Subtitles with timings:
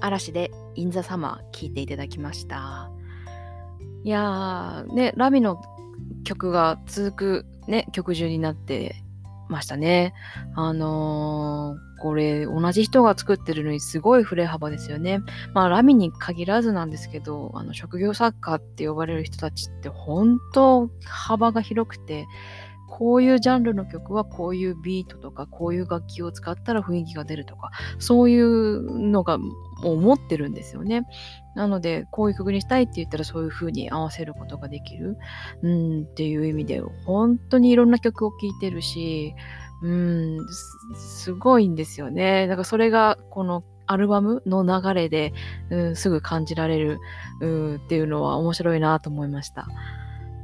[0.00, 2.90] 嵐で In the Summer 聴いていただきました。
[4.04, 5.60] いやー、ね、ラミの
[6.24, 8.96] 曲が続くね、曲順になって
[9.48, 10.14] ましたね。
[10.54, 15.20] あのー、これ同じ人が作ってるのにすごい振れ幅ですよね。
[15.52, 22.26] まあラミに限らずなんですけど、あの職業作家って呼ばれる人たちって本当幅が広くて、
[22.88, 29.38] こういうジャンルの曲はこういうビートとかこういう楽器を使ったら雰囲気が出るとかそういうのが
[29.82, 31.06] もう持ってるんですよね。
[31.54, 35.18] なのでこういう曲にしたいって言ったらそういう風に合わせることができる、
[35.62, 39.34] うん、っていう意味で本当にいろんな曲を聴いてるし、
[39.82, 40.38] うん、
[40.94, 42.46] すごいんですよね。
[42.46, 45.32] だからそれがこのアルバムの流れで、
[45.70, 46.98] うん、すぐ感じられる、
[47.40, 49.66] うん、っていうのは面白いなと思いました。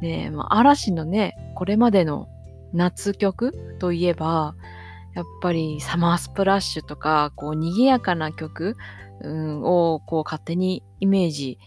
[0.00, 2.28] で、まあ、嵐のね、これまでの
[2.72, 4.56] 夏曲といえば、
[5.14, 8.76] やっぱりサマースプラッシュとか、こう、賑やかな曲、
[9.20, 11.58] うん、をこう勝手にイメージ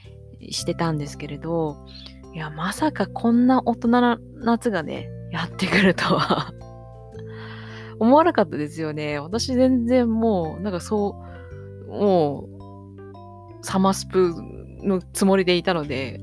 [0.51, 1.77] してたんですけれど、
[2.33, 6.53] いや、まさかこんな大人な夏がね、やってくるとは
[7.99, 9.19] 思わなかったですよね。
[9.19, 11.15] 私全然もう、なんかそ
[11.87, 14.33] う、もう、サマスプ
[14.83, 16.21] のつもりでいたので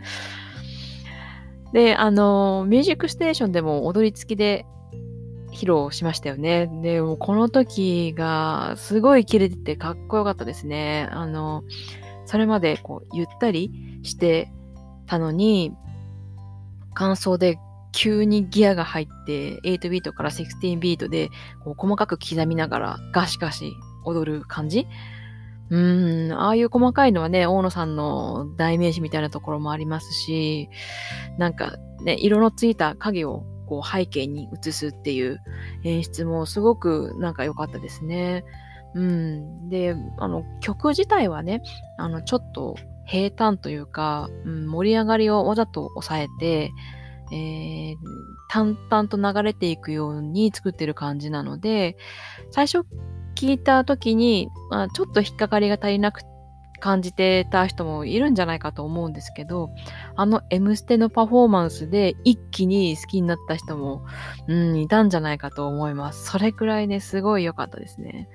[1.72, 4.66] で、あの、ミュージックステーションでも踊り付きで
[5.52, 6.70] 披露しましたよね。
[6.82, 11.08] で、もこの時がすごい切れててかっこよかったですね。
[11.10, 11.62] あの、
[12.26, 13.70] それまでこうゆったり
[14.02, 14.52] して
[15.06, 15.72] たのに、
[16.94, 17.58] 感想で
[17.92, 21.30] 急にギアが入って8ビートから16ビートで
[21.64, 23.72] こう細かく刻みながらガシガシ
[24.04, 24.86] 踊る感じ？
[25.70, 30.68] うーん、ああいう細かいのはね、大野さんの代名詞みたいなところもありますし、
[31.38, 35.40] なんかね、色のついた影をこう背景に映すっていう
[35.84, 38.44] 演出もすごくなんか良かったですね。
[38.96, 39.68] うん。
[39.68, 41.62] で、あの、曲自体はね、
[41.96, 42.74] あの、ちょっと
[43.06, 46.72] 平坦というか、うん、盛り上がりをわざと抑えて、
[47.32, 47.96] えー、
[48.50, 51.96] 淡々と流れていくように作ってる感じなので、
[52.50, 52.84] 最初
[53.36, 56.22] 聞いた時に、まあ、ちょっと引っかかりが足りなく
[56.80, 59.70] 感じてた人もいるんじゃないかと思うんですけど、
[60.16, 64.04] あの M ステのパフォーマンスで一気に好きになった人も、
[64.48, 66.24] うん、いたんじゃないかと思います。
[66.24, 68.28] それくらいね、すごい良かったですね。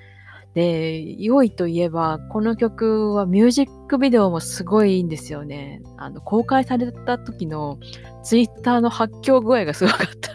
[0.53, 5.81] で、良いといえば、この曲はミュージックビデオもすごいいいんですよね。
[5.97, 7.77] あの、公開された時の
[8.23, 10.31] ツイッターの発狂具合がすごかった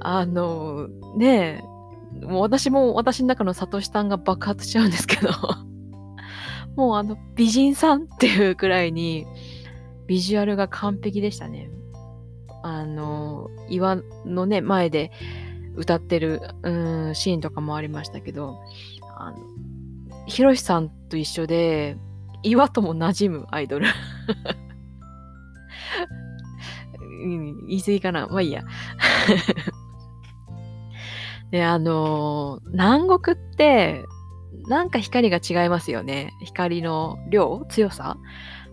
[0.00, 1.73] あの、ねえ、
[2.22, 5.30] もう私も私の中のサトシさんが爆発しちゃうんですけど
[6.76, 9.26] もうあの美人さんっていうくらいに
[10.06, 11.70] ビジュアルが完璧でしたね。
[12.62, 15.10] あの、岩のね、前で
[15.76, 16.70] 歌ってる、う
[17.10, 18.58] ん、シーンとかもありましたけど、
[19.18, 19.36] あの、
[20.26, 21.98] ヒロシさんと一緒で、
[22.42, 23.86] 岩とも馴染むアイドル
[27.24, 27.66] うん。
[27.66, 28.62] 言い過ぎかなまあいいや
[31.54, 34.04] で、あの、南国って、
[34.66, 36.32] なんか光が違いますよね。
[36.42, 38.16] 光の量強さ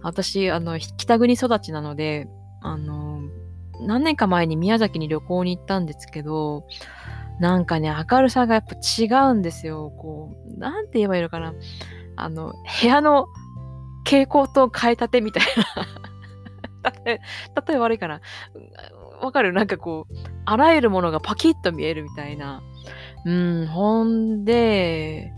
[0.02, 2.28] 私、あの、北国育ちなので、
[2.64, 3.22] あの、
[3.82, 6.66] 何年か前に宮崎に旅行に行ったんですけど、
[7.40, 9.94] なんかね、明るさがやっぱ違うんですよ。
[10.00, 11.54] こう、なんて言えばいいのかな。
[12.16, 13.28] あの、部屋の
[14.06, 15.44] 蛍光灯変えたてみたい
[16.84, 17.20] な 例
[17.76, 18.22] え悪いかな。
[19.22, 19.54] わかる？
[19.54, 20.14] なんかこう、
[20.46, 22.64] あらゆるものがパキッと見えるみたいな。
[23.26, 23.32] う
[23.64, 25.32] ん、ほんで、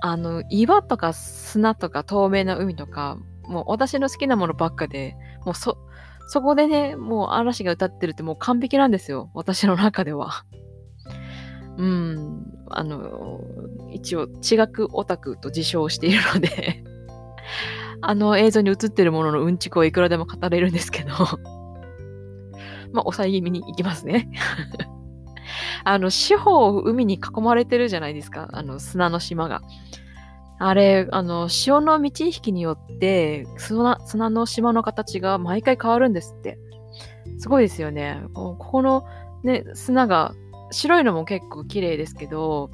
[0.00, 5.78] あの、岩とか砂とか透明な海とか、もう私の好きなものばっかで、もうそ、
[6.28, 9.30] そこでね、もう嵐が歌ってるってもう完璧なんですよ。
[9.34, 10.44] 私の中では。
[11.76, 13.40] うん、あの、
[13.92, 16.84] 一応、地学オタクと自称しているので
[18.00, 21.10] あの映像に映ってるもののうんちくをいくらでも語れるんですけど
[22.92, 24.28] まあ、抑え気味に行きますね
[25.84, 28.48] あの、四方海に囲まれてるじゃないですか。
[28.52, 29.62] あの、砂の島が。
[30.58, 36.58] あれ、あの、潮の満ち引きによって砂、砂の島の形が毎回変わるんですって。
[37.38, 38.22] すごいですよね。
[38.34, 39.04] ここの
[39.42, 40.34] ね、砂が、
[40.70, 42.70] 白いのも結構綺麗ですけど、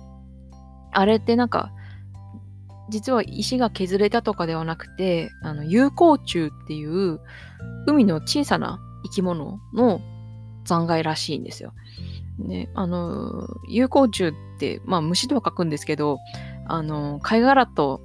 [0.93, 1.73] あれってなんか、
[2.91, 7.21] 実は石が削れたとかではなくて、あの、有効虫っていう
[7.87, 10.01] 海の小さな生き物の
[10.65, 11.73] 残骸らしいんですよ。
[12.39, 16.19] ね、あの、有効虫って、まあ虫とは書くんですけど、
[16.67, 18.01] あの、貝殻と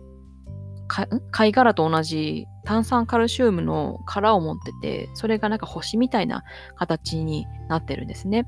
[1.31, 6.43] 貝殻と同じ炭酸カルシウムの殻を持ってて、それがなんか星みたいな
[6.75, 8.45] 形になってるんですね。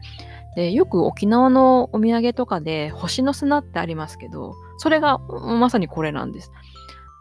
[0.56, 6.52] で、よく沖縄のお土産とかで星の砂ってありますけど、それがまさにこれなんです。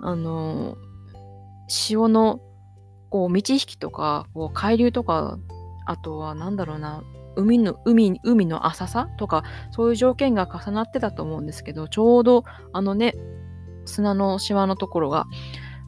[0.03, 0.77] あの、
[1.69, 2.41] 潮の
[3.11, 5.39] こう満ち引きとか、こう海流とか、
[5.87, 7.03] あとは何だろうな、
[7.37, 13.15] 海の、海、海の浅さとか、そういう条件が重なってたと思うんですけど、ちょうどあのね、
[13.87, 15.27] 砂の島のところが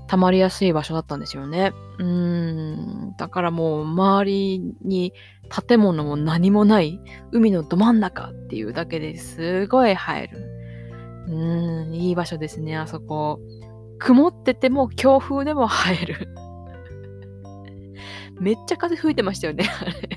[0.06, 1.72] 溜まりやすい場所だったんですよね。
[1.98, 3.14] うーん。
[3.16, 5.12] だからもう周りに
[5.66, 7.00] 建物も何もない
[7.32, 10.38] 海のど真ん中っていうだけですごい映える。
[11.28, 13.40] うーん、いい場所ですね、あそこ。
[13.98, 16.28] 曇ってても強風でも映える。
[18.38, 20.15] めっちゃ風吹いてましたよね、あれ。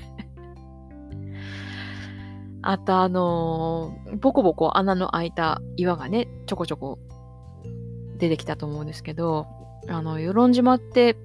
[2.62, 6.98] あとあのー、ボコボコ穴の開いた岩がね、ちょこちょこ
[8.18, 9.46] 出てきたと思うんですけど、
[9.88, 11.16] あの、与論島って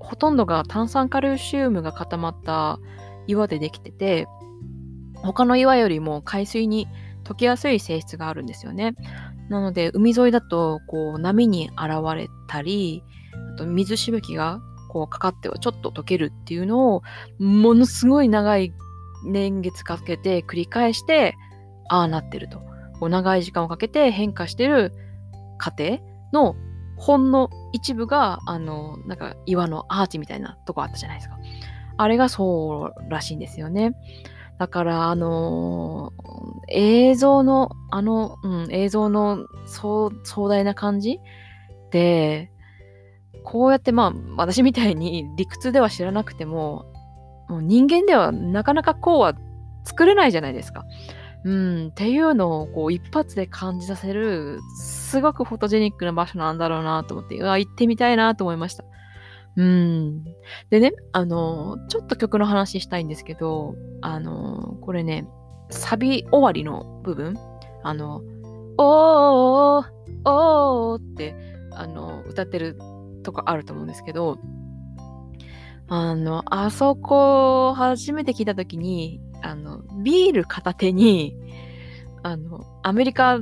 [0.00, 2.78] ほとんどが炭酸カルシウムが固まった
[3.26, 4.28] 岩でできてて、
[5.14, 6.86] 他の岩よりも海水に
[7.24, 8.94] 溶けやすい性質があるんですよね。
[9.48, 13.02] なので、海沿いだと、こう、波に現れたり、
[13.54, 17.02] あと水しぶきがこうかかってはちょっと溶けるっていうのを、
[17.38, 18.72] ものすごい長い
[19.24, 21.34] 年月かけて繰り返して、
[21.88, 22.58] ああなってると。
[23.00, 24.92] こう長い時間をかけて変化してる
[25.58, 25.98] 過程
[26.32, 26.54] の
[26.96, 31.38] ほんの一部が、あの、なんか岩のアーチみたいなとこあったじゃないですか。
[31.96, 33.94] あれがそうらしいんですよね。
[34.58, 40.12] だから、あのー、映像の、あの、うん、映像の壮
[40.48, 41.18] 大な感じ
[41.90, 42.50] で、
[43.42, 46.86] こうやってまあ、私みたいに理屈では知らなくても、
[47.48, 49.34] もう人間ではなかなかこうは
[49.84, 50.84] 作れないじゃないですか。
[51.44, 58.84] うん、っていうのをこう一発で感じさせる、すごくフォトジェニックな場所なんだろうなと思って、うわ、行ってみたいなと思いました。
[59.56, 60.24] うん。
[60.70, 65.28] でね、あの、ちょっと曲の話したいんですけど、あの、これね、
[65.70, 67.36] サビ終わりの部分、
[67.82, 68.22] あの、
[68.78, 69.84] おー、
[70.24, 71.36] おーって、
[71.72, 72.78] あの、歌ってる
[73.22, 74.38] とこあると思うんですけど、
[75.88, 81.36] あの、あそこ初めて聞いたときに、あの、ビール片手に、
[82.22, 83.38] あの、アメリカ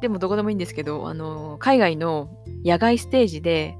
[0.00, 2.30] でもどこでもいいんですけど、あの、海外の
[2.64, 3.76] 野外ステージで、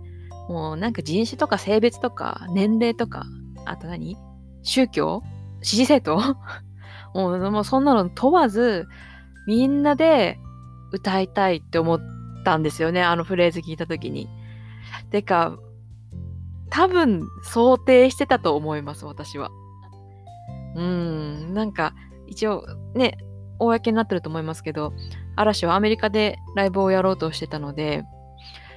[0.48, 3.26] もうなんか人種とか性別とか年齢とか、
[3.64, 4.16] あと何？
[4.62, 5.22] 宗教？
[5.62, 6.36] 支持政党？
[7.14, 8.86] もうもうそんなの問わず、
[9.46, 10.38] みんなで
[10.92, 12.00] 歌いたいって思っ
[12.44, 14.28] たんですよね、あのフレーズ聞いたときに。
[15.10, 15.58] てか、
[16.70, 19.50] 多分想定してたと思います、私は。
[20.74, 21.94] うん、なんか、
[22.26, 23.18] 一応ね、
[23.58, 24.92] 公になってると思いますけど、
[25.36, 28.04] 嵐はアメリカでライブをやろうとしてたので、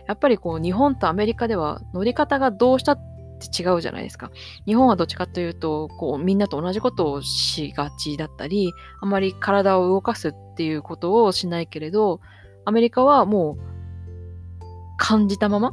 [0.08, 3.00] やっぱりこう、日本とアメリカでは乗り方がどうしたっ
[3.40, 4.32] て違うじゃないですか。
[4.66, 8.72] 日本はどっちかというと、こう、みんなと同じことをしがちだったり、
[9.02, 12.20] あまり体を動かすっていうことをしないけれど、
[12.66, 13.72] アメリカはもう、
[14.98, 15.72] 感じたまま、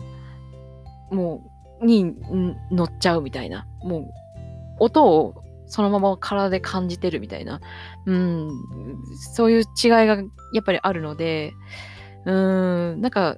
[1.11, 2.14] もう、に
[2.70, 3.66] 乗っちゃうみたいな。
[3.82, 4.06] もう、
[4.80, 7.60] 音をそのまま体で感じてるみたいな、
[8.06, 8.50] うん、
[9.34, 10.16] そういう違いが
[10.52, 11.52] やっぱりあるので、
[12.25, 13.36] うーん、なんか、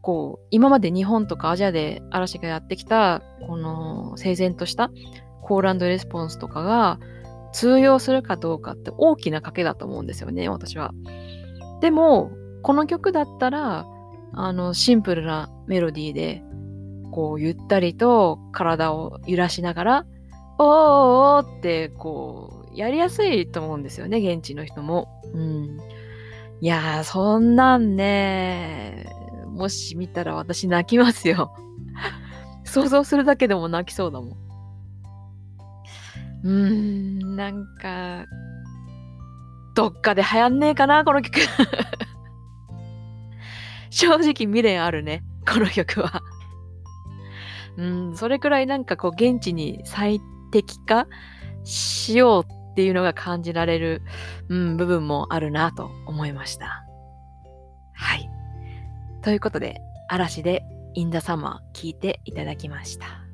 [0.00, 4.90] こう、今まで日本とかアジアで嵐がやってきた、この整然とした
[5.42, 7.00] コールレスポンスとかが
[7.52, 10.92] 通用するかどうかって大きな賭けだと思うんですよね、私は。
[11.80, 12.30] でも、
[12.62, 13.86] この曲だったら、
[14.32, 16.42] あの、シンプルなメロディーで、
[17.16, 20.06] こう、ゆったりと体を揺らしながら、
[20.58, 20.66] おー
[21.38, 25.08] おーって、こう、やりやすいと思うんですよね、現地の人も。
[25.32, 25.78] うん。
[26.60, 29.06] いやー、そんなんね、
[29.48, 31.56] もし見たら私泣きますよ。
[32.64, 34.30] 想像するだけでも泣きそうだもん。
[36.44, 38.26] うーん、なんか、
[39.74, 41.38] どっかで流行んねえかな、この曲。
[43.88, 46.22] 正直未練あるね、この曲は。
[47.76, 50.20] うん、それくらいなんかこう現地に最
[50.52, 51.06] 適化
[51.64, 54.02] しようっていうのが感じられる、
[54.48, 56.84] うん、部分もあるなと思いました。
[57.92, 58.30] はい。
[59.22, 60.62] ということで、嵐で
[60.94, 63.25] インダサマー聞いていただきました。